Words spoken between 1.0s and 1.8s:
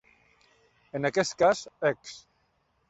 En aquest cas,